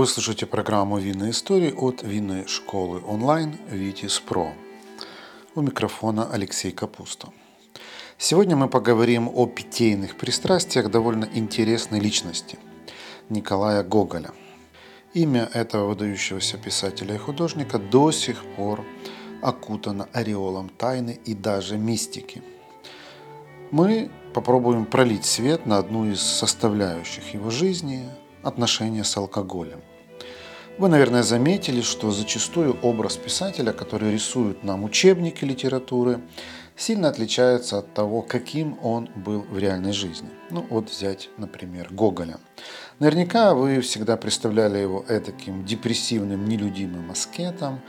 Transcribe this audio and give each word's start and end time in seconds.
Вы 0.00 0.06
слушаете 0.06 0.46
программу 0.46 0.96
«Винные 0.96 1.32
истории» 1.32 1.74
от 1.76 2.02
винной 2.02 2.46
школы 2.46 3.02
онлайн 3.06 3.58
«Витис 3.68 4.18
Про». 4.18 4.54
У 5.54 5.60
микрофона 5.60 6.26
Алексей 6.32 6.70
Капуста. 6.72 7.28
Сегодня 8.16 8.56
мы 8.56 8.70
поговорим 8.70 9.28
о 9.28 9.44
питейных 9.44 10.16
пристрастиях 10.16 10.90
довольно 10.90 11.28
интересной 11.34 12.00
личности– 12.00 12.58
Николая 13.28 13.82
Гоголя. 13.82 14.30
Имя 15.12 15.50
этого 15.52 15.88
выдающегося 15.90 16.56
писателя 16.56 17.16
и 17.16 17.18
художника 17.18 17.78
до 17.78 18.10
сих 18.10 18.42
пор 18.56 18.82
окутано 19.42 20.08
ореолом 20.14 20.70
тайны 20.70 21.20
и 21.26 21.34
даже 21.34 21.76
мистики. 21.76 22.42
Мы 23.70 24.10
попробуем 24.32 24.86
пролить 24.86 25.26
свет 25.26 25.66
на 25.66 25.76
одну 25.76 26.10
из 26.10 26.22
составляющих 26.22 27.34
его 27.34 27.50
жизни– 27.50 28.08
отношения 28.42 29.04
с 29.04 29.16
алкоголем. 29.16 29.80
Вы, 30.78 30.88
наверное, 30.88 31.22
заметили, 31.22 31.82
что 31.82 32.10
зачастую 32.10 32.78
образ 32.80 33.16
писателя, 33.16 33.72
который 33.72 34.12
рисуют 34.12 34.64
нам 34.64 34.84
учебники 34.84 35.44
литературы, 35.44 36.20
сильно 36.74 37.08
отличается 37.08 37.78
от 37.78 37.92
того, 37.92 38.22
каким 38.22 38.78
он 38.82 39.10
был 39.14 39.42
в 39.42 39.58
реальной 39.58 39.92
жизни. 39.92 40.30
Ну 40.50 40.66
вот 40.70 40.88
взять, 40.88 41.28
например, 41.36 41.88
Гоголя. 41.92 42.38
Наверняка 42.98 43.54
вы 43.54 43.80
всегда 43.82 44.16
представляли 44.16 44.78
его 44.78 45.04
этаким 45.06 45.64
депрессивным, 45.64 46.46
нелюдимым 46.46 47.10
аскетом. 47.10 47.80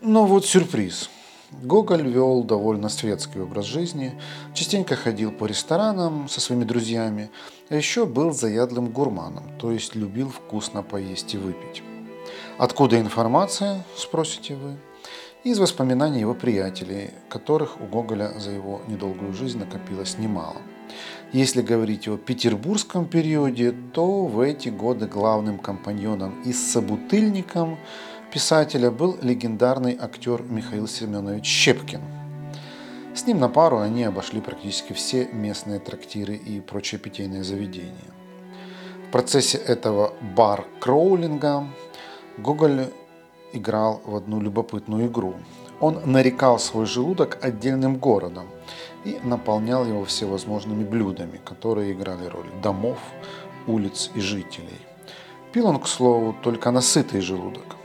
Но 0.00 0.24
вот 0.24 0.46
сюрприз. 0.46 1.10
Гоголь 1.52 2.02
вел 2.02 2.42
довольно 2.42 2.88
светский 2.88 3.40
образ 3.40 3.66
жизни, 3.66 4.20
частенько 4.52 4.96
ходил 4.96 5.30
по 5.30 5.46
ресторанам 5.46 6.28
со 6.28 6.40
своими 6.40 6.64
друзьями, 6.64 7.30
а 7.68 7.76
еще 7.76 8.04
был 8.04 8.32
заядлым 8.32 8.88
гурманом, 8.88 9.56
то 9.58 9.70
есть 9.70 9.94
любил 9.94 10.28
вкусно 10.28 10.82
поесть 10.82 11.34
и 11.34 11.38
выпить. 11.38 11.84
Откуда 12.58 12.98
информация, 12.98 13.84
спросите 13.96 14.56
вы? 14.56 14.76
Из 15.44 15.60
воспоминаний 15.60 16.20
его 16.20 16.34
приятелей, 16.34 17.10
которых 17.28 17.80
у 17.80 17.84
Гоголя 17.84 18.32
за 18.38 18.50
его 18.50 18.80
недолгую 18.88 19.32
жизнь 19.32 19.58
накопилось 19.58 20.18
немало. 20.18 20.56
Если 21.32 21.62
говорить 21.62 22.08
о 22.08 22.16
петербургском 22.16 23.06
периоде, 23.06 23.72
то 23.92 24.26
в 24.26 24.40
эти 24.40 24.70
годы 24.70 25.06
главным 25.06 25.58
компаньоном 25.58 26.42
и 26.42 26.52
собутыльником 26.52 27.78
писателя 28.36 28.90
был 28.90 29.16
легендарный 29.22 29.96
актер 29.98 30.42
Михаил 30.42 30.86
Семенович 30.86 31.46
Щепкин. 31.46 32.02
С 33.14 33.26
ним 33.26 33.40
на 33.40 33.48
пару 33.48 33.78
они 33.78 34.04
обошли 34.04 34.42
практически 34.42 34.92
все 34.92 35.26
местные 35.32 35.78
трактиры 35.78 36.34
и 36.34 36.60
прочие 36.60 36.98
питейные 36.98 37.42
заведения. 37.44 38.10
В 39.08 39.10
процессе 39.10 39.56
этого 39.56 40.12
бар-кроулинга 40.36 41.66
Гоголь 42.36 42.92
играл 43.54 44.02
в 44.04 44.14
одну 44.14 44.42
любопытную 44.42 45.06
игру. 45.06 45.36
Он 45.80 46.02
нарекал 46.04 46.58
свой 46.58 46.84
желудок 46.84 47.38
отдельным 47.40 47.96
городом 47.96 48.44
и 49.06 49.18
наполнял 49.24 49.86
его 49.86 50.04
всевозможными 50.04 50.84
блюдами, 50.84 51.40
которые 51.42 51.92
играли 51.92 52.26
роль 52.26 52.50
домов, 52.62 52.98
улиц 53.66 54.10
и 54.14 54.20
жителей. 54.20 54.80
Пил 55.52 55.68
он, 55.68 55.80
к 55.80 55.88
слову, 55.88 56.36
только 56.42 56.70
насытый 56.70 57.22
желудок. 57.22 57.76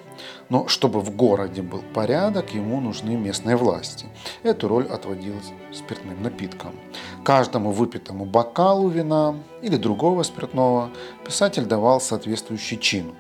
Но 0.52 0.68
чтобы 0.68 1.00
в 1.00 1.16
городе 1.16 1.62
был 1.62 1.82
порядок, 1.94 2.54
ему 2.54 2.82
нужны 2.82 3.16
местные 3.16 3.56
власти. 3.56 4.08
Эту 4.44 4.68
роль 4.68 4.86
отводил 4.86 5.36
спиртным 5.72 6.22
напиткам. 6.22 6.76
Каждому 7.24 7.72
выпитому 7.72 8.26
бокалу 8.26 8.90
вина 8.90 9.36
или 9.62 9.78
другого 9.78 10.24
спиртного 10.24 10.90
писатель 11.26 11.64
давал 11.64 12.02
соответствующий 12.02 12.78
чин 12.78 13.14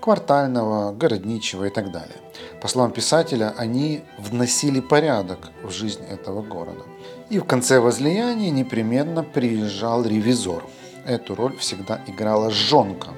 квартального, 0.00 0.92
городничего 0.92 1.66
и 1.66 1.70
так 1.70 1.92
далее. 1.92 2.16
По 2.62 2.68
словам 2.68 2.92
писателя, 2.92 3.52
они 3.58 4.00
вносили 4.16 4.80
порядок 4.80 5.50
в 5.62 5.70
жизнь 5.70 6.02
этого 6.08 6.40
города. 6.40 6.84
И 7.28 7.38
в 7.38 7.44
конце 7.44 7.78
возлияния 7.78 8.50
непременно 8.50 9.22
приезжал 9.22 10.02
ревизор. 10.02 10.64
Эту 11.04 11.34
роль 11.34 11.58
всегда 11.58 12.00
играла 12.06 12.50
жонка. 12.50 13.10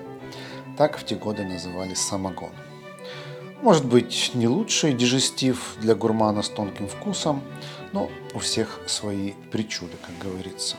Так 0.76 0.98
в 0.98 1.04
те 1.04 1.14
годы 1.14 1.44
называли 1.44 1.94
самогон. 1.94 2.50
Может 3.62 3.86
быть, 3.86 4.32
не 4.34 4.48
лучший 4.48 4.92
дежестив 4.92 5.76
для 5.80 5.94
гурмана 5.94 6.42
с 6.42 6.48
тонким 6.48 6.88
вкусом, 6.88 7.42
но 7.92 8.10
у 8.34 8.40
всех 8.40 8.80
свои 8.86 9.34
причуды, 9.52 9.92
как 10.04 10.18
говорится. 10.18 10.74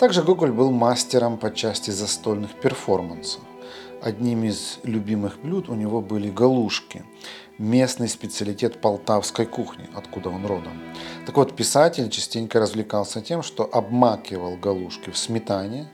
Также 0.00 0.24
Гоголь 0.24 0.50
был 0.50 0.72
мастером 0.72 1.38
по 1.38 1.54
части 1.54 1.92
застольных 1.92 2.50
перформансов. 2.60 3.42
Одним 4.02 4.42
из 4.42 4.80
любимых 4.82 5.38
блюд 5.40 5.68
у 5.68 5.74
него 5.74 6.00
были 6.00 6.28
галушки, 6.28 7.04
местный 7.58 8.08
специалитет 8.08 8.80
полтавской 8.80 9.46
кухни, 9.46 9.88
откуда 9.94 10.30
он 10.30 10.44
родом. 10.44 10.82
Так 11.26 11.36
вот, 11.36 11.54
писатель 11.54 12.10
частенько 12.10 12.58
развлекался 12.58 13.20
тем, 13.20 13.44
что 13.44 13.70
обмакивал 13.72 14.56
галушки 14.56 15.10
в 15.10 15.16
сметане, 15.16 15.88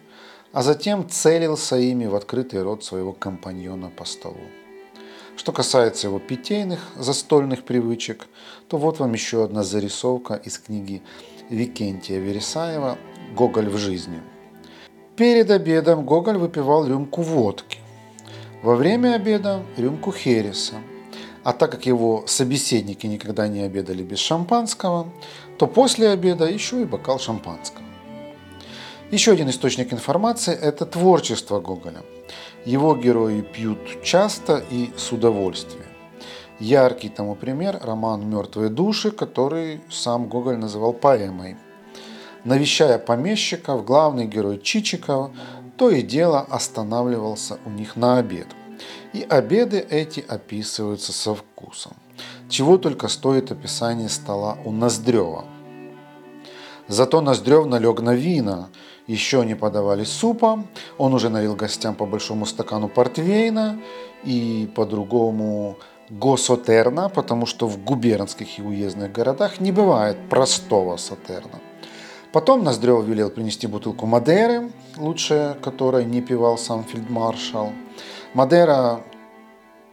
а 0.55 0.63
затем 0.63 1.07
целился 1.11 1.77
ими 1.77 2.07
в 2.07 2.15
открытый 2.15 2.63
рот 2.63 2.85
своего 2.85 3.13
компаньона 3.13 3.91
по 3.91 4.07
столу. 4.07 4.41
Что 5.37 5.53
касается 5.53 6.09
его 6.09 6.19
питейных 6.19 6.81
застольных 6.97 7.65
привычек, 7.65 8.27
то 8.69 8.77
вот 8.77 8.99
вам 8.99 9.13
еще 9.13 9.45
одна 9.45 9.63
зарисовка 9.63 10.35
из 10.35 10.59
книги 10.59 11.03
Викентия 11.49 12.19
Вересаева 12.19 12.99
«Гоголь 13.37 13.69
в 13.69 13.77
жизни». 13.77 14.21
Перед 15.17 15.51
обедом 15.51 16.05
Гоголь 16.05 16.39
выпивал 16.39 16.87
рюмку 16.87 17.23
водки, 17.23 17.79
во 18.63 18.77
время 18.77 19.15
обеда 19.15 19.63
рюмку 19.77 20.13
хереса. 20.13 20.75
А 21.45 21.53
так 21.53 21.71
как 21.71 21.87
его 21.87 22.25
собеседники 22.27 23.07
никогда 23.07 23.49
не 23.49 23.61
обедали 23.61 24.03
без 24.03 24.19
шампанского, 24.19 25.09
то 25.59 25.67
после 25.67 26.11
обеда 26.11 26.45
еще 26.45 26.83
и 26.83 26.85
бокал 26.85 27.19
шампанского. 27.19 27.85
Еще 29.11 29.33
один 29.33 29.49
источник 29.49 29.93
информации– 29.93 30.55
это 30.61 30.85
творчество 30.85 31.61
Гоголя. 31.61 32.03
Его 32.65 32.95
герои 32.97 33.41
пьют 33.41 34.03
часто 34.03 34.63
и 34.71 34.91
с 34.97 35.13
удовольствием. 35.13 35.87
Яркий 36.59 37.09
тому 37.09 37.35
пример– 37.37 37.79
роман 37.83 38.29
«Мертвые 38.29 38.69
души», 38.69 39.11
который 39.11 39.81
сам 39.91 40.29
Гоголь 40.29 40.59
называл 40.59 40.93
поэмой. 40.93 41.57
Навещая 42.45 42.99
помещиков, 42.99 43.85
главный 43.85 44.27
герой 44.27 44.61
Чичиков 44.61 45.31
то 45.77 45.91
и 45.91 46.03
дело 46.03 46.41
останавливался 46.41 47.59
у 47.65 47.71
них 47.71 47.95
на 47.95 48.19
обед. 48.19 48.49
И 49.13 49.23
обеды 49.23 49.79
эти 49.79 50.25
описываются 50.29 51.13
со 51.13 51.35
вкусом. 51.35 51.93
Чего 52.49 52.79
только 52.79 53.07
стоит 53.07 53.53
описание 53.53 54.09
стола 54.09 54.59
у 54.65 54.73
Ноздрева. 54.73 55.45
Зато 56.89 57.21
Ноздрев 57.21 57.67
налег 57.67 58.01
на 58.01 58.15
вина, 58.15 58.71
еще 59.09 59.45
не 59.45 59.57
подавали 59.57 60.05
супа, 60.05 60.65
он 60.99 61.15
уже 61.15 61.31
налил 61.31 61.57
гостям 61.57 61.95
по 61.95 62.07
большому 62.07 62.47
стакану 62.47 62.89
портвейна 62.89 63.81
и 64.23 64.71
по-другому 64.77 65.77
госотерна, 66.11 67.09
потому 67.09 67.47
что 67.47 67.67
в 67.67 67.83
губернских 67.83 68.59
и 68.59 68.63
уездных 68.63 69.11
городах 69.11 69.61
не 69.61 69.73
бывает 69.73 70.17
простого 70.29 70.97
сотерна. 70.97 71.59
Потом 72.33 72.63
Ноздрев 72.63 73.05
велел 73.05 73.31
принести 73.31 73.67
бутылку 73.67 74.07
Мадеры, 74.07 74.71
лучшая 74.99 75.55
которой 75.55 76.05
не 76.05 76.21
пивал 76.21 76.59
сам 76.59 76.85
фельдмаршал. 76.85 77.73
Мадера 78.35 79.01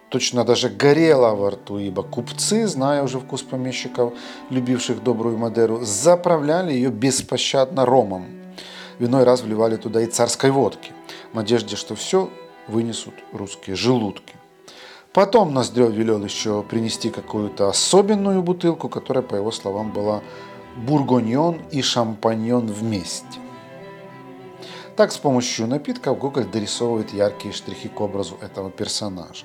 точно 0.10 0.44
даже 0.44 0.68
горела 0.68 1.34
во 1.34 1.52
рту, 1.52 1.78
ибо 1.78 2.04
купцы, 2.04 2.68
зная 2.68 3.04
уже 3.04 3.20
вкус 3.20 3.42
помещиков, 3.42 4.14
любивших 4.50 5.02
добрую 5.02 5.38
Мадеру, 5.38 5.80
заправляли 5.84 6.74
ее 6.74 6.90
беспощадно 6.90 7.86
ромом. 7.86 8.45
В 9.00 9.06
иной 9.06 9.24
раз 9.24 9.42
вливали 9.42 9.76
туда 9.76 10.02
и 10.02 10.06
царской 10.08 10.52
водки, 10.52 10.94
в 11.32 11.36
надежде, 11.36 11.76
что 11.76 11.96
все 11.96 12.30
вынесут 12.68 13.14
русские 13.32 13.76
желудки. 13.76 14.36
Потом 15.14 15.54
Ноздрев 15.54 15.92
велел 15.92 16.22
еще 16.24 16.62
принести 16.64 17.10
какую-то 17.10 17.70
особенную 17.70 18.42
бутылку, 18.42 18.90
которая, 18.90 19.24
по 19.24 19.36
его 19.36 19.52
словам, 19.52 19.92
была 19.92 20.22
бургоньон 20.76 21.62
и 21.72 21.82
шампаньон 21.82 22.68
вместе. 22.68 23.40
Так 24.98 25.14
с 25.14 25.18
помощью 25.18 25.68
напитков 25.68 26.20
Гоголь 26.20 26.46
дорисовывает 26.46 27.14
яркие 27.14 27.54
штрихи 27.54 27.88
к 27.88 28.02
образу 28.02 28.38
этого 28.42 28.70
персонажа. 28.70 29.45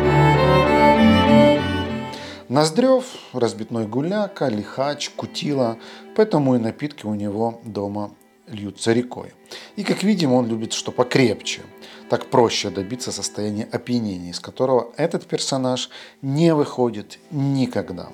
Ноздрев, 2.51 3.05
разбитной 3.31 3.87
гуляка, 3.87 4.49
лихач, 4.49 5.09
кутила, 5.11 5.77
поэтому 6.17 6.57
и 6.57 6.59
напитки 6.59 7.05
у 7.05 7.15
него 7.15 7.61
дома 7.63 8.11
льются 8.45 8.91
рекой. 8.91 9.33
И, 9.77 9.85
как 9.85 10.03
видим, 10.03 10.33
он 10.33 10.47
любит 10.47 10.73
что 10.73 10.91
покрепче. 10.91 11.61
Так 12.09 12.25
проще 12.25 12.69
добиться 12.69 13.13
состояния 13.13 13.69
опьянения, 13.71 14.31
из 14.31 14.41
которого 14.41 14.91
этот 14.97 15.27
персонаж 15.27 15.89
не 16.21 16.53
выходит 16.53 17.19
никогда. 17.31 18.09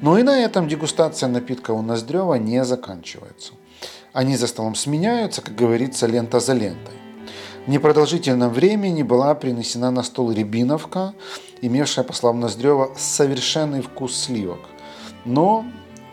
Но 0.00 0.16
и 0.16 0.22
на 0.22 0.38
этом 0.38 0.68
дегустация 0.68 1.28
напитка 1.28 1.72
у 1.72 1.82
Ноздрева 1.82 2.34
не 2.34 2.64
заканчивается. 2.64 3.54
Они 4.12 4.36
за 4.36 4.46
столом 4.46 4.76
сменяются, 4.76 5.42
как 5.42 5.56
говорится, 5.56 6.06
лента 6.06 6.38
за 6.38 6.52
лентой. 6.52 6.94
Непродолжительном 7.66 8.50
времени 8.50 9.02
была 9.02 9.34
принесена 9.34 9.90
на 9.90 10.04
стол 10.04 10.30
рябиновка, 10.30 11.14
имевшая, 11.62 12.04
по 12.04 12.12
словам 12.12 12.38
Ноздрева, 12.38 12.92
совершенный 12.96 13.82
вкус 13.82 14.14
сливок, 14.14 14.60
но 15.24 15.64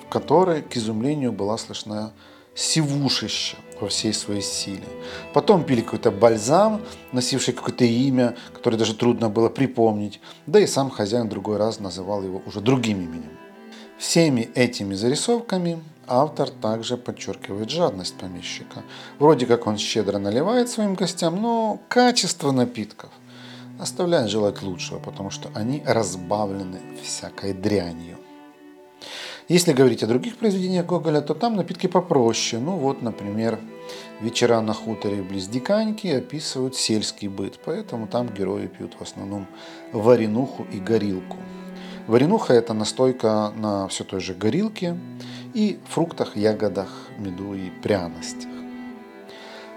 в 0.03 0.09
которой, 0.11 0.63
к 0.63 0.75
изумлению, 0.75 1.31
была 1.31 1.59
слышна 1.59 2.11
сивушище 2.55 3.57
во 3.79 3.87
всей 3.87 4.13
своей 4.13 4.41
силе. 4.41 4.87
Потом 5.31 5.63
пили 5.63 5.81
какой-то 5.81 6.09
бальзам, 6.09 6.81
носивший 7.11 7.53
какое-то 7.53 7.85
имя, 7.85 8.35
которое 8.51 8.77
даже 8.77 8.95
трудно 8.95 9.29
было 9.29 9.49
припомнить, 9.49 10.21
да 10.47 10.59
и 10.59 10.65
сам 10.65 10.89
хозяин 10.89 11.29
другой 11.29 11.57
раз 11.57 11.79
называл 11.79 12.23
его 12.23 12.41
уже 12.47 12.61
другим 12.61 12.97
именем. 12.99 13.37
Всеми 13.99 14.49
этими 14.55 14.95
зарисовками 14.95 15.83
автор 16.07 16.49
также 16.49 16.97
подчеркивает 16.97 17.69
жадность 17.69 18.15
помещика. 18.17 18.83
Вроде 19.19 19.45
как 19.45 19.67
он 19.67 19.77
щедро 19.77 20.17
наливает 20.17 20.69
своим 20.69 20.95
гостям, 20.95 21.41
но 21.41 21.79
качество 21.87 22.51
напитков 22.51 23.09
оставляет 23.79 24.29
желать 24.29 24.61
лучшего, 24.61 24.99
потому 24.99 25.29
что 25.29 25.49
они 25.53 25.83
разбавлены 25.85 26.79
всякой 27.03 27.53
дрянью. 27.53 28.17
Если 29.49 29.73
говорить 29.73 30.03
о 30.03 30.07
других 30.07 30.37
произведениях 30.37 30.85
Гоголя, 30.85 31.19
то 31.19 31.33
там 31.33 31.55
напитки 31.55 31.87
попроще. 31.87 32.61
Ну 32.61 32.77
вот, 32.77 33.01
например, 33.01 33.59
«Вечера 34.21 34.61
на 34.61 34.73
хуторе 34.73 35.21
близ 35.21 35.47
Диканьки» 35.47 36.07
описывают 36.07 36.77
сельский 36.77 37.27
быт, 37.27 37.59
поэтому 37.65 38.07
там 38.07 38.29
герои 38.29 38.67
пьют 38.67 38.93
в 38.97 39.01
основном 39.01 39.47
варенуху 39.91 40.65
и 40.71 40.79
горилку. 40.79 41.37
Варенуха– 42.07 42.53
это 42.53 42.73
настойка 42.73 43.53
на 43.55 43.87
все 43.87 44.03
той 44.03 44.19
же 44.19 44.33
горилке 44.33 44.97
и 45.53 45.79
фруктах, 45.87 46.35
ягодах, 46.35 46.89
меду 47.17 47.53
и 47.53 47.69
пряностях. 47.69 48.49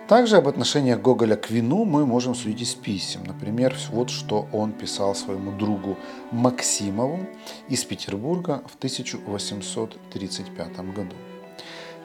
Также 0.09 0.37
об 0.37 0.49
отношениях 0.49 1.01
Гоголя 1.01 1.37
к 1.37 1.51
вину 1.51 1.85
мы 1.85 2.07
можем 2.07 2.35
судить 2.35 2.63
из 2.63 2.75
писем. 2.75 3.23
Например, 3.27 3.77
вот 3.91 4.11
что 4.11 4.47
он 4.53 4.73
писал 4.73 5.15
своему 5.15 5.53
другу 5.53 5.97
Максимову 6.33 7.21
из 7.69 7.85
Петербурга 7.85 8.63
в 8.67 8.77
1835 8.77 10.95
году. 10.95 11.15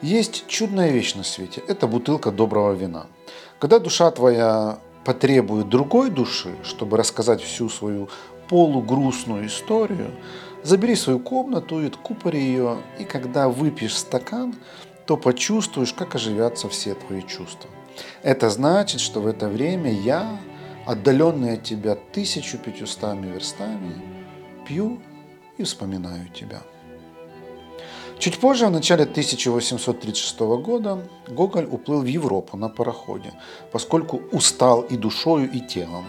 Есть 0.02 0.46
чудная 0.48 0.90
вещь 0.90 1.14
на 1.14 1.22
свете– 1.22 1.62
это 1.68 1.86
бутылка 1.86 2.32
доброго 2.32 2.72
вина. 2.72 3.06
Когда 3.60 3.78
душа 3.78 4.10
твоя 4.10 4.80
потребует 5.04 5.68
другой 5.68 6.10
души, 6.10 6.54
чтобы 6.62 6.96
рассказать 6.96 7.42
всю 7.42 7.68
свою 7.68 8.08
полугрустную 8.48 9.46
историю, 9.46 10.10
забери 10.62 10.94
свою 10.94 11.18
комнату 11.18 11.80
и 11.80 11.90
купори 11.90 12.40
ее, 12.40 12.78
и 12.98 13.04
когда 13.04 13.48
выпьешь 13.48 13.96
стакан, 13.96 14.54
то 15.06 15.16
почувствуешь, 15.16 15.92
как 15.92 16.14
оживятся 16.14 16.68
все 16.68 16.94
твои 16.94 17.22
чувства. 17.22 17.70
Это 18.22 18.50
значит, 18.50 19.00
что 19.00 19.20
в 19.20 19.26
это 19.26 19.48
время 19.48 19.92
я, 19.92 20.38
отдаленный 20.86 21.54
от 21.54 21.64
тебя 21.64 21.92
1500 21.92 23.16
верстами, 23.24 23.94
пью 24.66 25.00
и 25.58 25.64
вспоминаю 25.64 26.28
тебя. 26.28 26.62
Чуть 28.22 28.38
позже, 28.38 28.66
в 28.68 28.70
начале 28.70 29.02
1836 29.02 30.38
года, 30.62 31.08
Гоголь 31.26 31.66
уплыл 31.68 32.02
в 32.02 32.06
Европу 32.06 32.56
на 32.56 32.68
пароходе, 32.68 33.32
поскольку 33.72 34.22
устал 34.30 34.82
и 34.82 34.96
душою, 34.96 35.50
и 35.50 35.58
телом. 35.58 36.04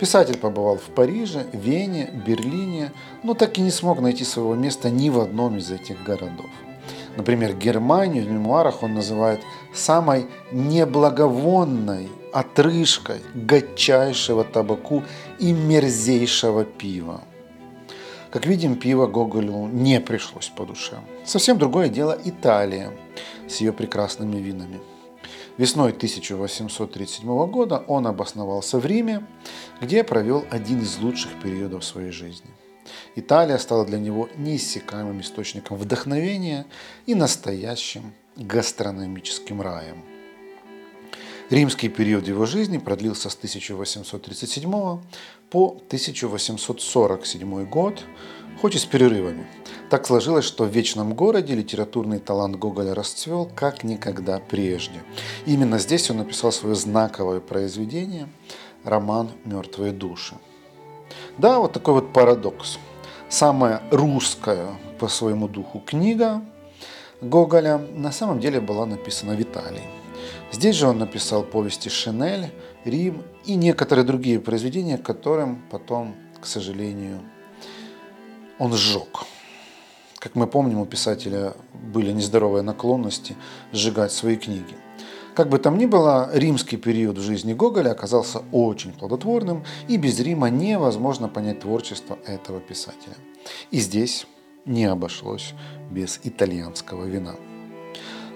Писатель 0.00 0.36
побывал 0.36 0.76
в 0.76 0.92
Париже, 0.92 1.46
Вене, 1.52 2.10
Берлине, 2.26 2.90
но 3.22 3.34
так 3.34 3.58
и 3.58 3.60
не 3.60 3.70
смог 3.70 4.00
найти 4.00 4.24
своего 4.24 4.56
места 4.56 4.90
ни 4.90 5.08
в 5.08 5.20
одном 5.20 5.58
из 5.58 5.70
этих 5.70 6.02
городов. 6.02 6.50
Например, 7.16 7.54
Германию 7.54 8.24
в 8.24 8.28
мемуарах 8.28 8.82
он 8.82 8.94
называет 8.94 9.40
самой 9.72 10.26
неблаговонной 10.50 12.08
отрыжкой 12.32 13.20
гадчайшего 13.34 14.42
табаку 14.42 15.04
и 15.38 15.52
мерзейшего 15.52 16.64
пива. 16.64 17.20
Как 18.34 18.46
видим, 18.46 18.74
пиво 18.74 19.06
Гоголю 19.06 19.68
не 19.68 20.00
пришлось 20.00 20.48
по 20.48 20.66
душе. 20.66 20.98
Совсем 21.24 21.56
другое 21.56 21.88
дело 21.88 22.18
Италия 22.24 22.90
с 23.48 23.58
ее 23.58 23.72
прекрасными 23.72 24.38
винами. 24.38 24.80
Весной 25.56 25.92
1837 25.92 27.46
года 27.46 27.84
он 27.86 28.08
обосновался 28.08 28.80
в 28.80 28.86
Риме, 28.86 29.24
где 29.80 30.02
провел 30.02 30.44
один 30.50 30.80
из 30.80 30.98
лучших 30.98 31.30
периодов 31.40 31.84
своей 31.84 32.10
жизни– 32.10 32.50
Италия 33.16 33.58
стала 33.58 33.86
для 33.86 33.98
него 33.98 34.28
неиссякаемым 34.36 35.20
источником 35.20 35.78
вдохновения 35.78 36.66
и 37.06 37.14
настоящим 37.14 38.12
гастрономическим 38.36 39.62
раем. 39.62 40.13
Римский 41.54 41.88
период 41.88 42.26
его 42.26 42.46
жизни 42.46 42.78
продлился 42.78 43.30
с 43.30 43.36
1837 43.36 44.72
по 45.50 45.68
1847 45.86 47.64
год, 47.66 48.02
хоть 48.60 48.74
и 48.74 48.78
с 48.78 48.84
перерывами. 48.84 49.46
Так 49.88 50.04
сложилось, 50.04 50.44
что 50.44 50.64
в 50.64 50.70
«Вечном 50.70 51.14
городе» 51.14 51.54
литературный 51.54 52.18
талант 52.18 52.56
Гоголя 52.56 52.92
расцвел 52.92 53.48
как 53.54 53.84
никогда 53.84 54.40
прежде. 54.40 55.04
Именно 55.46 55.78
здесь 55.78 56.10
он 56.10 56.16
написал 56.16 56.50
свое 56.50 56.74
знаковое 56.74 57.38
произведение– 57.38 58.28
роман 58.84 59.30
«Мертвые 59.44 59.92
души». 59.92 60.34
Да, 61.38 61.60
вот 61.60 61.72
такой 61.72 61.94
вот 61.94 62.12
парадокс. 62.12 62.78
Самая 63.28 63.80
русская 63.92 64.70
по 64.98 65.06
своему 65.06 65.46
духу 65.46 65.80
книга 65.86 66.42
Гоголя 67.20 67.78
на 67.78 68.10
самом 68.10 68.40
деле 68.40 68.60
была 68.60 68.86
написана 68.86 69.36
в 69.36 69.40
Италии. 69.40 70.03
Здесь 70.54 70.76
же 70.76 70.86
он 70.86 70.98
написал 70.98 71.42
повести 71.42 71.88
«Шинель», 71.88 72.52
«Рим» 72.84 73.24
и 73.44 73.56
некоторые 73.56 74.04
другие 74.04 74.38
произведения, 74.38 74.96
которым 74.96 75.60
потом, 75.68 76.14
к 76.40 76.46
сожалению, 76.46 77.22
он 78.60 78.72
сжег. 78.72 79.24
Как 80.20 80.36
мы 80.36 80.46
помним, 80.46 80.78
у 80.78 80.86
писателя 80.86 81.54
были 81.92 82.12
нездоровые 82.12 82.62
наклонности 82.62 83.34
сжигать 83.72 84.12
свои 84.12 84.36
книги. 84.36 84.76
Как 85.34 85.48
бы 85.48 85.58
там 85.58 85.76
ни 85.76 85.86
было, 85.86 86.30
римский 86.32 86.76
период 86.76 87.18
в 87.18 87.22
жизни 87.22 87.52
Гоголя 87.52 87.90
оказался 87.90 88.44
очень 88.52 88.92
плодотворным, 88.92 89.64
и 89.88 89.96
без 89.96 90.20
Рима 90.20 90.50
невозможно 90.50 91.28
понять 91.28 91.60
творчество 91.62 92.16
этого 92.26 92.60
писателя. 92.60 93.16
И 93.72 93.80
здесь 93.80 94.28
не 94.66 94.84
обошлось 94.84 95.52
без 95.90 96.20
итальянского 96.22 97.06
вина. 97.06 97.34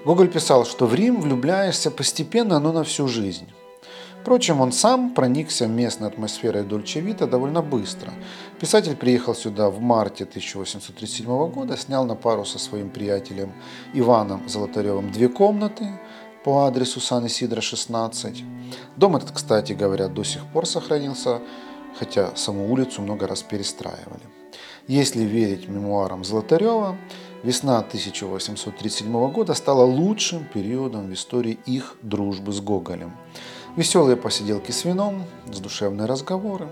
Гоголь 0.05 0.29
писал, 0.29 0.65
что 0.65 0.87
в 0.87 0.95
Рим 0.95 1.21
влюбляешься 1.21 1.91
постепенно, 1.91 2.59
но 2.61 2.73
на 2.73 2.85
всю 2.85 3.09
жизнь. 3.09 3.49
Впрочем, 4.21 4.61
он 4.61 4.73
сам 4.73 5.15
проникся 5.15 5.67
местной 5.67 6.09
атмосферой 6.09 6.63
Дольче 6.63 7.01
Вита 7.01 7.27
довольно 7.27 7.63
быстро. 7.63 8.13
Писатель 8.61 8.97
приехал 8.97 9.35
сюда 9.35 9.71
в 9.71 9.81
марте 9.81 10.25
1837 10.25 11.27
года, 11.51 11.77
снял 11.77 12.05
на 12.05 12.15
пару 12.15 12.45
со 12.45 12.59
своим 12.59 12.91
приятелем 12.91 13.53
Иваном 13.95 14.49
Золотаревым 14.49 15.11
две 15.11 15.29
комнаты, 15.29 15.87
по 16.45 16.67
адресу 16.67 17.01
Сан-Исидро 17.01 17.61
16. 17.61 18.45
Дом 18.97 19.17
этот, 19.17 19.33
кстати 19.33 19.73
говоря, 19.73 20.09
до 20.09 20.25
сих 20.25 20.47
пор 20.47 20.67
сохранился, 20.67 21.41
хотя 21.99 22.35
саму 22.37 22.73
улицу 22.73 23.03
много 23.03 23.27
раз 23.27 23.43
перестраивали. 23.43 24.23
Если 24.87 25.25
верить 25.25 25.69
мемуарам 25.69 26.25
Золотарева, 26.25 26.97
весна 27.43 27.79
1837 27.79 29.31
года 29.33 29.55
стала 29.55 29.85
лучшим 29.85 30.45
периодом 30.45 31.09
в 31.09 31.13
истории 31.13 31.59
их 31.67 31.97
дружбы 32.03 32.53
с 32.53 32.61
Гоголем. 32.61 33.13
Веселые 33.77 34.17
посиделки 34.17 34.73
с 34.73 34.85
вином, 34.85 35.25
душевные 35.47 36.07
разговоры, 36.07 36.69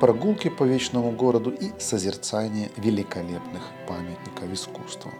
прогулки 0.00 0.48
по 0.48 0.64
вечному 0.64 1.12
городу 1.12 1.50
и 1.50 1.70
созерцание 1.78 2.70
великолепных 2.76 3.62
памятников 3.86 4.52
искусства. 4.52 5.12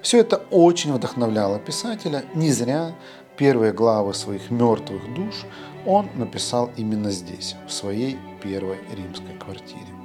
Все 0.00 0.18
это 0.20 0.36
очень 0.50 0.92
вдохновляло 0.92 1.58
писателя, 1.58 2.24
не 2.34 2.52
зря 2.52 2.94
первые 3.36 3.72
главы 3.72 4.14
своих 4.14 4.50
мертвых 4.50 5.12
душ 5.14 5.44
он 5.86 6.08
написал 6.14 6.70
именно 6.76 7.10
здесь, 7.10 7.54
в 7.66 7.72
своей 7.72 8.18
первой 8.42 8.78
римской 8.96 9.36
квартире. 9.38 9.95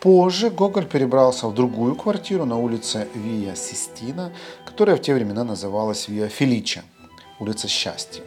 Позже 0.00 0.50
Гоголь 0.50 0.86
перебрался 0.86 1.48
в 1.48 1.54
другую 1.54 1.96
квартиру 1.96 2.44
на 2.44 2.56
улице 2.56 3.08
Вия 3.14 3.56
Систина, 3.56 4.32
которая 4.64 4.96
в 4.96 5.02
те 5.02 5.12
времена 5.12 5.42
называлась 5.42 6.06
Виа 6.06 6.28
Фелича, 6.28 6.84
улица 7.40 7.66
Счастья. 7.66 8.22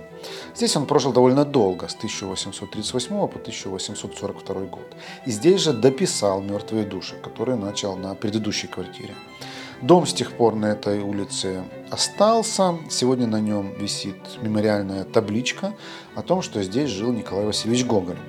Здесь 0.53 0.75
он 0.75 0.85
прожил 0.85 1.13
довольно 1.13 1.45
долго, 1.45 1.87
с 1.87 1.95
1838 1.95 3.09
по 3.09 3.39
1842 3.39 4.55
год. 4.65 4.95
И 5.25 5.31
здесь 5.31 5.61
же 5.61 5.71
дописал 5.71 6.41
«Мертвые 6.41 6.85
души», 6.85 7.15
которые 7.15 7.55
начал 7.55 7.95
на 7.95 8.15
предыдущей 8.15 8.67
квартире. 8.67 9.15
Дом 9.81 10.05
с 10.05 10.13
тех 10.13 10.33
пор 10.33 10.55
на 10.55 10.73
этой 10.73 10.99
улице 10.99 11.63
остался. 11.89 12.77
Сегодня 12.89 13.27
на 13.27 13.39
нем 13.39 13.73
висит 13.79 14.17
мемориальная 14.41 15.05
табличка 15.05 15.73
о 16.15 16.21
том, 16.21 16.41
что 16.41 16.61
здесь 16.61 16.89
жил 16.89 17.13
Николай 17.13 17.45
Васильевич 17.45 17.85
Гоголь 17.85 18.19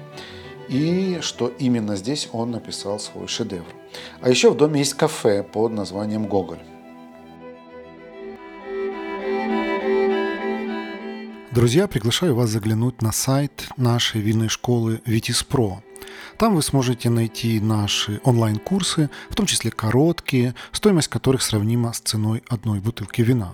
и 0.68 1.18
что 1.20 1.48
именно 1.58 1.96
здесь 1.96 2.28
он 2.32 2.50
написал 2.50 2.98
свой 2.98 3.28
шедевр. 3.28 3.66
А 4.20 4.30
еще 4.30 4.50
в 4.50 4.56
доме 4.56 4.80
есть 4.80 4.94
кафе 4.94 5.42
под 5.42 5.72
названием 5.72 6.26
«Гоголь». 6.26 6.60
Друзья, 11.50 11.86
приглашаю 11.86 12.34
вас 12.34 12.48
заглянуть 12.48 13.02
на 13.02 13.12
сайт 13.12 13.68
нашей 13.76 14.22
винной 14.22 14.48
школы 14.48 15.02
Витис.Про. 15.04 15.82
Там 16.38 16.54
вы 16.54 16.62
сможете 16.62 17.10
найти 17.10 17.60
наши 17.60 18.20
онлайн-курсы, 18.24 19.10
в 19.30 19.34
том 19.34 19.46
числе 19.46 19.70
короткие, 19.70 20.54
стоимость 20.72 21.08
которых 21.08 21.42
сравнима 21.42 21.92
с 21.92 22.00
ценой 22.00 22.42
одной 22.48 22.80
бутылки 22.80 23.22
вина. 23.22 23.52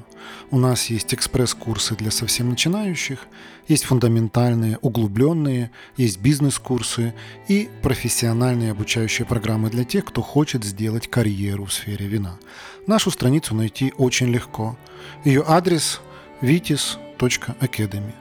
У 0.50 0.58
нас 0.58 0.86
есть 0.86 1.14
экспресс-курсы 1.14 1.94
для 1.96 2.10
совсем 2.10 2.50
начинающих, 2.50 3.26
есть 3.66 3.84
фундаментальные, 3.84 4.78
углубленные, 4.80 5.70
есть 5.96 6.20
бизнес-курсы 6.20 7.14
и 7.48 7.68
профессиональные 7.82 8.72
обучающие 8.72 9.26
программы 9.26 9.70
для 9.70 9.84
тех, 9.84 10.04
кто 10.04 10.22
хочет 10.22 10.64
сделать 10.64 11.08
карьеру 11.08 11.66
в 11.66 11.72
сфере 11.72 12.06
вина. 12.06 12.38
Нашу 12.86 13.10
страницу 13.10 13.54
найти 13.54 13.92
очень 13.98 14.28
легко. 14.28 14.78
Ее 15.24 15.44
адрес 15.46 16.00
vitis.academy. 16.40 18.14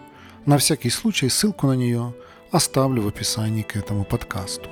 На 0.45 0.57
всякий 0.57 0.89
случай 0.89 1.29
ссылку 1.29 1.67
на 1.67 1.73
нее– 1.73 2.13
оставлю 2.51 3.01
в 3.01 3.07
описании 3.07 3.63
к 3.63 3.75
этому 3.75 4.03
подкасту. 4.05 4.69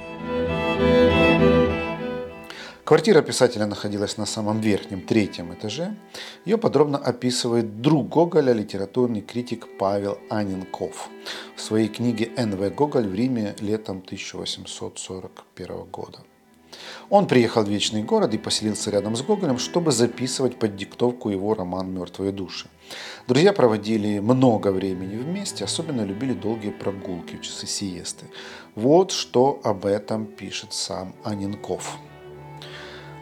Квартира 2.85 3.21
писателя 3.21 3.65
находилась 3.65 4.17
на 4.17 4.25
самом 4.27 4.61
верхнем, 4.61 5.01
третьем 5.01 5.51
этаже. 5.53 5.95
Ее 6.45 6.57
подробно 6.57 6.99
описывает 6.99 7.81
друг 7.81 8.09
Гоголя, 8.09 8.53
литературный 8.53 9.21
критик 9.21 9.67
Павел 9.79 10.19
Анинков 10.29 11.09
в 11.55 11.61
своей 11.61 11.87
книге 11.87 12.31
«Н.В. 12.37 12.69
Гоголь 12.69 13.07
в 13.07 13.15
Риме 13.15 13.55
летом 13.59 14.03
1841 14.05 15.83
года». 15.91 16.19
Он 17.09 17.27
приехал 17.27 17.63
в 17.63 17.69
Вечный 17.69 18.03
город 18.03 18.33
и 18.33 18.37
поселился 18.37 18.89
рядом 18.89 19.15
с 19.15 19.21
Гоголем, 19.21 19.57
чтобы 19.57 19.91
записывать 19.91 20.57
под 20.57 20.75
диктовку 20.75 21.29
его 21.29 21.53
роман 21.53 21.93
«Мертвые 21.93 22.31
души». 22.31 22.67
Друзья 23.27 23.53
проводили 23.53 24.19
много 24.19 24.71
времени 24.71 25.15
вместе, 25.15 25.63
особенно 25.63 26.01
любили 26.01 26.33
долгие 26.33 26.71
прогулки 26.71 27.35
в 27.35 27.41
часы 27.41 27.67
сиесты. 27.67 28.25
Вот 28.75 29.11
что 29.11 29.59
об 29.63 29.85
этом 29.85 30.25
пишет 30.25 30.73
сам 30.73 31.13
Анинков. 31.23 31.97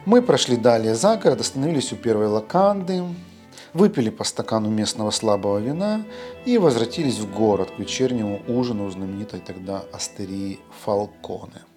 Мы 0.06 0.22
прошли 0.22 0.56
далее 0.56 0.94
за 0.94 1.16
город, 1.16 1.40
остановились 1.40 1.92
у 1.92 1.96
первой 1.96 2.26
лаканды, 2.26 3.02
выпили 3.74 4.10
по 4.10 4.24
стакану 4.24 4.70
местного 4.70 5.10
слабого 5.10 5.58
вина 5.58 6.04
и 6.46 6.58
возвратились 6.58 7.18
в 7.18 7.34
город 7.34 7.70
к 7.70 7.78
вечернему 7.78 8.42
ужину 8.48 8.88
знаменитой 8.90 9.40
тогда 9.40 9.84
астерии 9.92 10.60
Фалконе– 10.84 11.62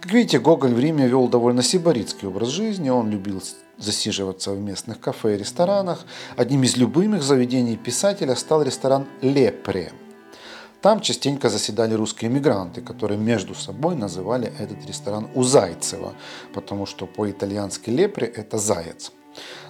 как 0.00 0.12
видите, 0.12 0.38
Гоголь 0.38 0.72
в 0.72 0.78
Риме 0.78 1.06
вел 1.06 1.28
довольно 1.28 1.62
сибаритский 1.62 2.26
образ 2.26 2.48
жизни. 2.48 2.88
Он 2.88 3.10
любил 3.10 3.42
засиживаться 3.76 4.52
в 4.52 4.58
местных 4.58 4.98
кафе 4.98 5.34
и 5.34 5.38
ресторанах. 5.38 6.06
Одним 6.36 6.62
из 6.62 6.76
любимых 6.76 7.22
заведений 7.22 7.76
писателя 7.76 8.34
стал 8.34 8.62
ресторан 8.62 9.06
«Лепре». 9.20 9.92
Там 10.80 11.00
частенько 11.00 11.50
заседали 11.50 11.92
русские 11.92 12.30
мигранты, 12.30 12.80
которые 12.80 13.18
между 13.18 13.54
собой 13.54 13.94
называли 13.94 14.50
этот 14.58 14.86
ресторан 14.86 15.28
у 15.34 15.42
Зайцева, 15.42 16.14
потому 16.54 16.86
что 16.86 17.06
по-итальянски 17.06 17.90
«Лепре»– 17.90 18.26
это 18.34 18.56
«заяц». 18.56 19.12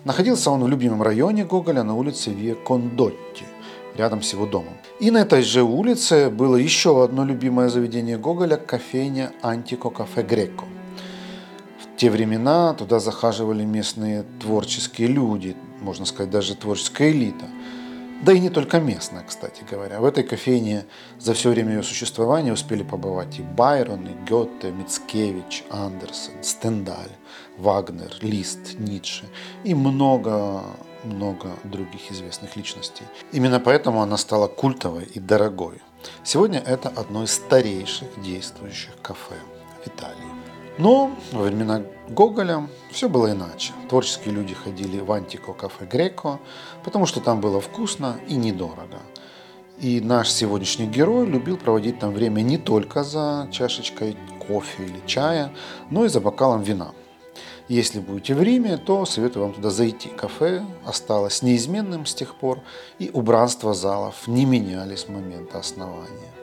Находился 0.05 0.53
он 0.53 0.63
в 0.63 0.69
любимом 0.69 1.03
районе 1.03 1.45
Гоголя 1.45 1.83
на 1.83 1.97
улице 1.97 2.31
Виа 2.31 2.55
Кондотти– 2.55 3.47
рядом 3.97 4.23
с 4.23 4.33
его 4.33 4.47
домом. 4.47 4.75
И 5.01 5.11
на 5.11 5.19
этой 5.19 5.43
же 5.43 5.63
улице 5.63 6.31
было 6.31 6.57
еще 6.57 7.03
одно 7.03 7.25
любимое 7.25 7.69
заведение 7.69 8.19
Гоголя– 8.19 8.57
кофейня 8.67 9.33
Антико 9.43 9.91
Кафе 9.91 10.23
Греко. 10.23 10.65
В 11.79 11.97
те 11.97 12.11
времена 12.11 12.75
туда 12.75 12.99
захаживали 12.99 13.65
местные 13.65 14.25
творческие 14.41 15.09
люди, 15.09 15.57
можно 15.81 16.07
сказать, 16.07 16.31
даже 16.31 16.55
творческая 16.55 17.11
элита. 17.11 17.47
Да 18.23 18.33
и 18.33 18.39
не 18.39 18.51
только 18.51 18.81
местная, 18.81 19.25
кстати 19.25 19.65
говоря. 19.71 20.01
В 20.01 20.05
этой 20.05 20.25
кофейне 20.25 20.85
за 21.19 21.33
все 21.33 21.51
время 21.51 21.77
ее 21.77 21.83
существования 21.83 22.53
успели 22.53 22.83
побывать 22.83 23.39
и 23.39 23.43
Байрон, 23.43 24.07
и 24.07 24.29
Гёте, 24.29 24.71
Мицкевич, 24.73 25.65
Андерсон, 25.71 26.35
Стендаль, 26.43 27.13
Вагнер, 27.57 28.13
Лист, 28.21 28.79
Ницше 28.79 29.25
и 29.65 29.75
много 29.75 30.63
много 31.05 31.49
других 31.65 32.13
известных 32.13 32.57
личностей. 32.57 33.05
Именно 33.33 33.59
поэтому 33.59 34.03
она 34.03 34.19
стала 34.19 34.49
культовой 34.49 35.05
и 35.05 35.19
дорогой. 35.19 35.81
Сегодня 36.25 36.61
это 36.61 36.91
одно 36.91 37.25
из 37.25 37.33
старейших 37.33 38.09
действующих 38.23 39.01
кафе 39.03 39.37
в 39.83 39.89
Италии. 39.89 40.40
Но 40.81 41.11
во 41.33 41.43
времена 41.43 41.83
Гоголя 42.09 42.67
все 42.91 43.11
было 43.11 43.33
иначе. 43.33 43.75
Творческие 43.91 44.33
люди 44.33 44.55
ходили 44.55 44.99
в 45.01 45.13
антико 45.13 45.53
кафе 45.53 45.85
Греко, 45.85 46.41
потому 46.85 47.05
что 47.05 47.21
там 47.21 47.43
было 47.43 47.61
вкусно 47.61 48.17
и 48.29 48.35
недорого. 48.35 48.99
И 49.79 50.01
наш 50.01 50.31
сегодняшний 50.31 50.87
герой 50.87 51.27
любил 51.27 51.59
проводить 51.59 51.99
там 51.99 52.15
время 52.15 52.41
не 52.41 52.57
только 52.57 53.05
за 53.05 53.47
чашечкой 53.53 54.17
кофе 54.49 54.85
или 54.87 55.03
чая, 55.05 55.53
но 55.91 56.07
и 56.07 56.09
за 56.09 56.23
бокалом 56.23 56.63
вина. 56.63 56.93
Если 57.69 58.01
будете 58.01 58.35
в 58.35 58.43
Риме, 58.43 58.79
то 58.79 59.05
советую 59.05 59.45
вам 59.45 59.53
туда 59.53 59.69
зайти. 59.69 60.09
Кафе 60.09 60.65
осталось 60.87 61.43
неизменным 61.43 62.07
с 62.07 62.15
тех 62.15 62.35
пор, 62.37 62.61
и 62.99 63.11
убранство 63.13 63.75
залов 63.75 64.27
не 64.27 64.47
менялись 64.47 65.01
с 65.01 65.09
момента 65.09 65.59
основания. 65.59 66.40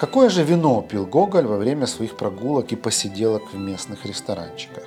Какое 0.00 0.30
же 0.30 0.42
вино 0.42 0.80
пил 0.80 1.04
Гоголь 1.04 1.46
во 1.46 1.58
время 1.58 1.86
своих 1.86 2.16
прогулок 2.16 2.72
и 2.72 2.76
посиделок 2.76 3.52
в 3.52 3.58
местных 3.58 4.06
ресторанчиках? 4.06 4.84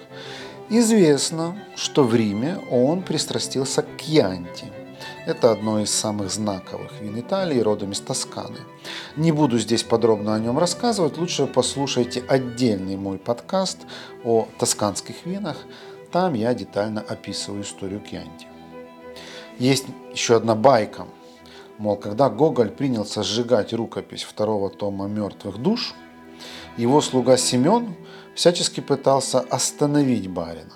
Известно, 0.70 1.56
что 1.76 2.04
в 2.04 2.16
Риме 2.16 2.58
он 2.72 3.04
пристрастился 3.04 3.84
к 3.84 3.96
Кьянти– 3.98 4.66
это 5.26 5.52
одно 5.52 5.80
из 5.80 5.90
самых 5.90 6.32
знаковых 6.32 7.00
вин 7.00 7.20
Италии, 7.20 7.60
родом 7.60 7.92
из 7.92 8.02
Тосканы. 8.02 8.60
Не 9.16 9.32
буду 9.32 9.58
здесь 9.58 9.84
подробно 9.84 10.36
о 10.36 10.40
нем 10.40 10.58
рассказывать, 10.60 11.18
лучше 11.18 11.48
послушайте 11.48 12.24
отдельный 12.28 12.98
мой 12.98 13.18
подкаст 13.18 13.80
о 14.26 14.48
тосканских 14.60 15.26
винах. 15.26 15.58
Там 16.12 16.34
я 16.34 16.54
детально 16.54 17.02
описываю 17.02 17.64
историю 17.64 18.02
Кьянти. 18.02 18.48
Есть 19.60 19.86
еще 20.14 20.36
одна 20.36 20.56
байка. 20.56 21.06
Мол, 21.84 21.98
когда 21.98 22.30
Гоголь 22.30 22.70
принялся 22.70 23.24
сжигать 23.24 23.74
рукопись 23.74 24.24
второго 24.24 24.70
тома 24.70 25.08
«Мертвых 25.08 25.58
душ», 25.58 25.94
его 26.78 27.02
слуга 27.02 27.36
Семен 27.36 27.94
всячески 28.36 28.80
пытался 28.80 29.42
остановить 29.42 30.30
барина. 30.30 30.76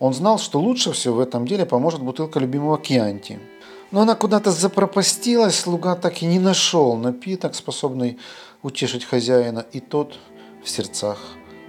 Он 0.00 0.12
знал, 0.12 0.40
что 0.40 0.58
лучше 0.58 0.90
всего 0.90 1.14
в 1.14 1.20
этом 1.20 1.46
деле 1.46 1.64
поможет 1.64 2.02
бутылка 2.02 2.40
любимого 2.40 2.76
Кьянти– 2.76 3.38
но 3.92 4.00
она 4.00 4.14
куда-то 4.14 4.50
запропастилась, 4.50 5.54
слуга 5.54 5.94
так 5.94 6.22
и 6.22 6.26
не 6.26 6.38
нашел 6.38 6.96
напиток, 6.96 7.54
способный 7.54 8.18
утешить 8.62 9.04
хозяина, 9.04 9.66
и 9.70 9.80
тот 9.80 10.18
в 10.64 10.68
сердцах 10.70 11.18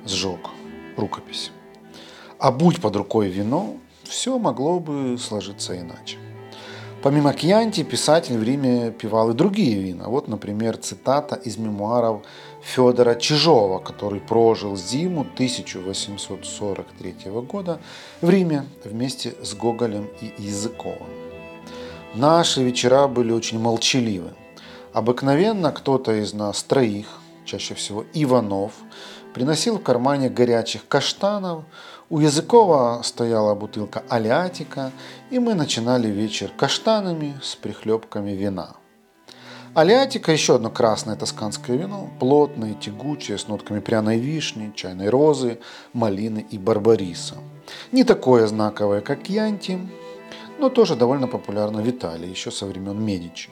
сжег 0.05 0.39
рукопись. 0.95 1.51
А 2.39 2.51
будь 2.51 2.81
под 2.81 2.95
рукой 2.95 3.27
вино, 3.27 3.75
все 4.03 4.39
могло 4.39 4.79
бы 4.79 5.17
сложиться 5.19 5.77
иначе. 5.77 6.22
Помимо 7.03 7.33
Кьянти, 7.33 7.83
писатель 7.83 8.37
в 8.37 8.43
Риме 8.43 8.89
пивал 8.91 9.31
и 9.31 9.33
другие 9.33 9.77
вина. 9.77 10.05
Вот, 10.07 10.29
например, 10.29 10.77
цитата 10.77 11.35
из 11.35 11.57
мемуаров 11.57 12.21
Федора 12.61 13.15
Чижова, 13.15 13.79
который 13.79 14.21
прожил 14.21 14.77
зиму 14.77 15.27
1843 15.33 17.15
года 17.41 17.81
в 18.21 18.29
Риме 18.29 18.63
вместе 18.85 19.35
с 19.43 19.53
Гоголем 19.53 20.09
и 20.21 20.33
Языковым. 20.37 21.09
Наши 22.15 22.63
вечера 22.63 23.09
были 23.09 23.33
очень 23.33 23.59
молчаливы. 23.59 24.29
Обыкновенно 24.93 25.73
кто-то 25.73 26.13
из 26.13 26.33
нас 26.33 26.63
троих, 26.63 27.07
чаще 27.43 27.73
всего 27.75 28.05
Иванов, 28.13 28.71
приносил 29.33 29.77
в 29.77 29.83
кармане 29.83 30.29
горячих 30.29 30.87
каштанов, 30.87 31.65
у 32.13 32.19
Языкова 32.19 33.01
стояла 33.03 33.55
бутылка 33.55 34.03
алиатика, 34.07 34.91
и 35.31 35.39
мы 35.39 35.55
начинали 35.55 36.09
вечер 36.09 36.51
каштанами 36.55 37.33
с 37.41 37.55
прихлебками 37.55 38.33
вина. 38.33 38.75
Алиатика– 39.73 40.31
еще 40.33 40.53
одно 40.53 40.69
красное 40.69 41.15
тосканское 41.15 41.75
вино, 41.75 42.11
плотное, 42.19 42.75
тягучее, 42.75 43.39
с 43.39 43.47
нотками 43.47 43.79
пряной 43.79 44.19
вишни, 44.19 44.71
чайной 44.75 45.09
розы, 45.09 45.57
малины 45.93 46.45
и 46.51 46.59
барбариса. 46.59 47.37
Не 47.91 48.03
такое 48.03 48.45
знаковое, 48.45 49.01
как 49.01 49.27
Янти, 49.27 49.79
но 50.59 50.69
тоже 50.69 50.95
довольно 50.95 51.27
популярно 51.27 51.81
в 51.81 51.89
Италии, 51.89 52.29
еще 52.29 52.51
со 52.51 52.67
времен 52.67 53.03
Медичи. 53.03 53.49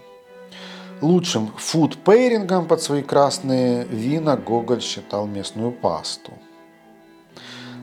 Лучшим 1.02 1.52
фуд-пейрингом 1.58 2.68
под 2.68 2.80
свои 2.84 3.02
красные 3.02 3.86
вина 3.86 4.38
Гоголь 4.38 4.84
считал 4.84 5.26
местную 5.26 5.72
пасту. 5.72 6.34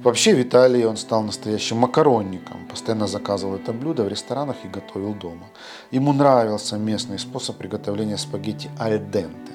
Вообще 0.02 0.35
в 0.35 0.43
Италии 0.43 0.85
он 0.85 0.97
стал 0.97 1.23
настоящим 1.23 1.78
макаронником, 1.78 2.67
постоянно 2.71 3.07
заказывал 3.07 3.57
это 3.57 3.73
блюдо 3.73 4.05
в 4.05 4.09
ресторанах 4.09 4.57
и 4.64 4.69
готовил 4.69 5.14
дома. 5.14 5.47
Ему 5.90 6.12
нравился 6.12 6.76
местный 6.76 7.19
способ 7.19 7.57
приготовления 7.57 8.17
спагетти 8.17 8.71
аль 8.78 8.99
денте. 8.99 9.52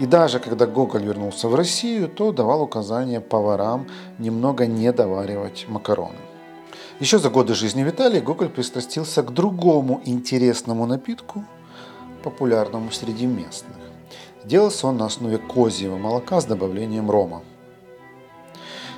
И 0.00 0.06
даже 0.06 0.40
когда 0.40 0.66
Гоголь 0.66 1.04
вернулся 1.04 1.48
в 1.48 1.54
Россию, 1.54 2.08
то 2.08 2.32
давал 2.32 2.62
указания 2.62 3.20
поварам 3.20 3.86
немного 4.18 4.66
не 4.66 4.92
доваривать 4.92 5.66
макароны. 5.68 6.18
Еще 7.00 7.18
за 7.18 7.30
годы 7.30 7.54
жизни 7.54 7.84
в 7.84 7.88
Италии 7.88 8.20
Гоголь 8.20 8.48
пристрастился 8.48 9.22
к 9.22 9.32
другому 9.32 10.00
интересному 10.04 10.86
напитку– 10.86 11.44
популярному 12.22 12.90
среди 12.90 13.26
местных. 13.26 13.76
Делался 14.44 14.86
он 14.86 14.96
на 14.96 15.06
основе 15.06 15.38
козьего 15.38 15.96
молока 15.96 16.40
с 16.40 16.44
добавлением 16.44 17.10
рома. 17.10 17.42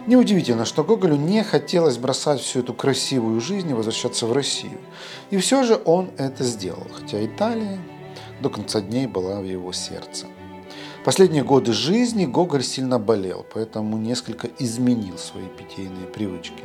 Неудивительно, 0.07 0.65
что 0.65 0.83
Гоголю 0.83 1.15
не 1.15 1.45
хотелось 1.45 1.97
бросать 1.97 2.41
всю 2.41 2.61
эту 2.61 2.75
красивую 2.75 3.41
жизнь 3.41 3.71
и 3.71 3.75
возвращаться 3.75 4.27
в 4.27 4.33
Россию. 4.33 4.79
И 5.31 5.37
все 5.37 5.63
же 5.63 5.81
он 5.85 6.11
это 6.19 6.43
сделал, 6.43 6.89
хотя 6.93 7.25
Италия 7.25 7.79
до 8.41 8.51
конца 8.51 8.81
дней 8.81 9.07
была 9.07 9.41
в 9.41 9.45
его 9.45 9.73
сердце. 9.73 10.27
Последние 11.05 11.45
годы 11.45 11.73
жизни 11.73 12.27
Гоголь 12.27 12.65
сильно 12.65 12.99
болел, 12.99 13.47
поэтому 13.55 13.97
несколько 13.97 14.49
изменил 14.59 15.19
свои 15.19 15.47
питейные 15.47 16.07
привычки. 16.07 16.65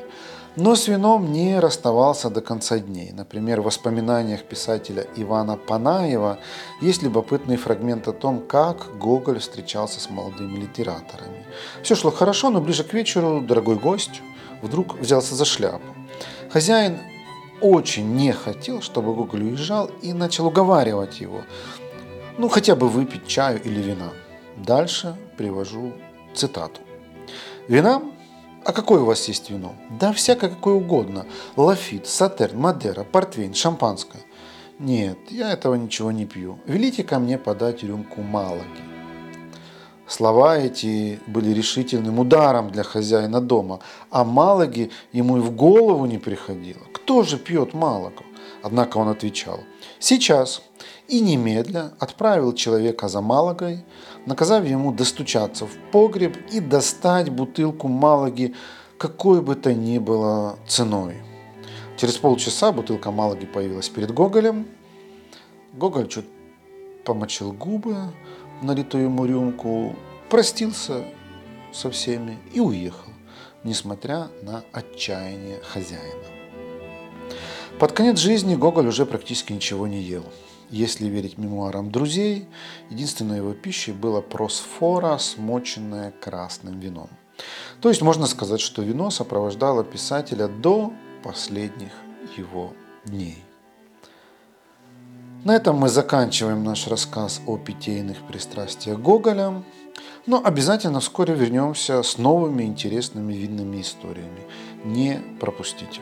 Но 0.58 0.76
с 0.76 0.88
вином 0.88 1.32
не 1.32 1.60
расставался 1.60 2.32
до 2.32 2.42
конца 2.42 2.80
дней. 2.80 3.12
Например, 3.12 3.62
в 3.62 3.66
воспоминаниях 3.66 4.44
писателя 4.44 5.06
Ивана 5.16 5.56
Панаева 5.56 6.40
есть 6.82 7.04
любопытный 7.04 7.58
фрагмент 7.58 8.08
о 8.08 8.12
том, 8.12 8.40
как 8.40 8.98
Гоголь 8.98 9.38
встречался 9.38 10.00
с 10.00 10.10
молодыми 10.10 10.58
литераторами. 10.58 11.46
Все 11.84 11.94
шло 11.94 12.10
хорошо, 12.10 12.50
но 12.50 12.60
ближе 12.60 12.84
к 12.84 12.94
вечеру 12.94 13.40
дорогой 13.40 13.76
гость 13.76 14.24
вдруг 14.64 14.96
взялся 14.96 15.36
за 15.36 15.46
шляпу. 15.46 15.86
Хозяин 16.50 16.98
очень 17.62 18.16
не 18.16 18.32
хотел, 18.32 18.82
чтобы 18.82 19.14
Гоголь 19.14 19.44
уезжал 19.44 19.92
и 20.02 20.12
начал 20.12 20.48
уговаривать 20.48 21.22
его, 21.22 21.44
ну 22.40 22.50
хотя 22.50 22.76
бы 22.76 22.90
выпить 22.90 23.28
чаю 23.28 23.62
или 23.62 23.80
вина. 23.80 24.10
Дальше 24.58 25.16
привожу 25.38 25.94
цитату. 26.34 26.82
Вина 27.68 28.02
а 28.68 28.74
какое 28.74 29.00
у 29.00 29.06
вас 29.06 29.30
есть 29.30 29.50
вино? 29.50 29.76
Да 29.90 30.12
всякое 30.12 30.50
какое 30.50 30.74
угодно. 30.74 31.26
Лафит, 31.56 32.06
Сатерн, 32.06 32.60
Мадера, 32.60 33.06
Портвейн, 33.06 33.54
Шампанское. 33.54 34.22
Нет, 34.78 35.18
я 35.30 35.54
этого 35.54 35.76
ничего 35.76 36.12
не 36.12 36.26
пью. 36.26 36.60
Велите 36.66 37.06
ко 37.06 37.18
мне 37.20 37.38
подать 37.38 37.82
рюмку 37.84 38.22
Малаги. 38.22 38.84
Слова 40.06 40.58
эти 40.58 41.22
были 41.28 41.52
решительным 41.52 42.20
ударом 42.20 42.70
для 42.70 42.84
хозяина 42.84 43.40
дома, 43.40 43.80
а 44.12 44.26
Малаги 44.26 44.92
ему 45.14 45.38
и 45.38 45.40
в 45.40 45.56
голову 45.56 46.06
не 46.06 46.18
приходило. 46.18 46.84
Кто 46.94 47.24
же 47.24 47.38
пьет 47.38 47.74
Малагу? 47.74 48.26
Однако 48.64 48.98
он 48.98 49.10
отвечал, 49.10 49.62
сейчас 50.00 50.62
и 51.08 51.20
немедля 51.20 51.94
отправил 52.00 52.54
человека 52.54 53.08
за 53.08 53.22
Малагой, 53.22 53.86
наказав 54.26 54.66
ему 54.66 54.92
достучаться 54.92 55.66
в 55.66 55.72
погреб 55.92 56.38
и 56.52 56.60
достать 56.60 57.30
бутылку 57.30 57.88
Малаги 57.88 58.56
какой 58.98 59.42
бы 59.42 59.56
то 59.56 59.74
ни 59.74 60.00
было 60.00 60.58
ценой. 60.68 61.16
Через 61.98 62.18
полчаса 62.18 62.72
бутылка 62.72 63.12
Малаги 63.12 63.46
появилась 63.46 63.90
перед 63.90 64.12
Гоголем. 64.12 64.68
Гоголь 65.74 66.08
чуть 66.08 66.26
помочил 67.06 67.52
губы 67.52 67.96
налитую 68.62 69.06
ему 69.06 69.26
рюмку, 69.26 69.96
простился 70.30 71.06
со 71.72 71.90
всеми 71.92 72.38
и 72.54 72.60
уехал, 72.60 73.12
несмотря 73.64 74.30
на 74.42 74.64
отчаяние 74.72 75.60
хозяина. 75.62 76.37
Под 77.80 77.92
конец 77.92 78.18
жизни 78.18 78.56
Гоголь 78.56 78.88
уже 78.88 79.06
практически 79.06 79.54
ничего 79.54 79.86
не 79.86 80.02
ел. 80.02 80.24
Если 80.72 81.06
верить 81.06 81.38
мемуарам 81.38 81.92
друзей, 81.92 82.48
единственной 82.90 83.38
его 83.38 83.54
пищей 83.54 83.92
была 83.92 84.22
просфора, 84.22 85.20
смоченная 85.20 86.12
красным 86.20 86.80
вином. 86.80 87.08
То 87.80 87.90
есть 87.90 88.02
можно 88.02 88.26
сказать, 88.26 88.62
что 88.62 88.82
вино 88.82 89.12
сопровождало 89.12 89.84
писателя 89.84 90.48
до 90.48 90.92
последних 91.24 91.92
его 92.36 92.74
дней. 93.06 93.44
На 95.44 95.56
этом 95.56 95.78
мы 95.78 95.90
заканчиваем 95.90 96.64
наш 96.64 96.88
рассказ 96.88 97.42
о 97.46 97.58
питейных 97.58 98.18
пристрастиях 98.28 99.00
Гоголя, 99.00 99.64
но 100.26 100.42
обязательно 100.44 101.00
вскоре 101.00 101.36
вернемся 101.36 102.02
с 102.02 102.18
новыми 102.18 102.64
интересными 102.64 103.34
винными 103.34 103.82
историями. 103.82 104.42
Не 104.84 105.22
пропустите. 105.40 106.02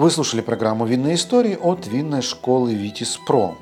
Вы 0.00 0.10
слушали 0.10 0.40
программу 0.40 0.86
«Винные 0.86 1.16
истории» 1.16 1.58
от 1.60 1.86
винной 1.86 2.22
школы 2.22 2.72
«Витис 2.72 3.18
Про». 3.26 3.58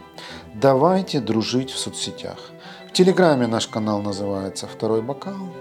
Давайте 0.54 1.18
дружить 1.18 1.72
в 1.72 1.76
соцсетях. 1.76 2.52
В 2.88 2.92
Телеграме 2.92 3.48
наш 3.48 3.66
канал 3.66 4.02
называется 4.02 4.68
«Второй 4.68 5.02
бокал». 5.02 5.52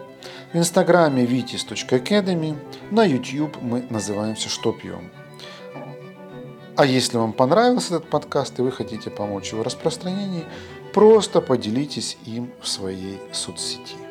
В 0.54 0.56
Инстаграме 0.56 1.26
vitis.academy. 1.26 2.56
На 2.92 3.04
YouTube 3.04 3.58
мы 3.60 3.88
называемся 3.90 4.50
«Что 4.50 4.72
пьем?». 4.72 5.10
А 6.76 6.86
если 6.86 7.18
вам 7.18 7.34
понравился 7.34 7.96
этот 7.96 8.12
подкаст 8.12 8.60
и 8.60 8.62
вы 8.62 8.72
хотите 8.72 9.10
помочь 9.10 9.54
его 9.54 9.64
распространении, 9.64 10.46
просто 10.94 11.42
поделитесь 11.42 12.20
им 12.28 12.52
в 12.62 12.68
своей 12.68 13.20
соцсети. 13.32 14.07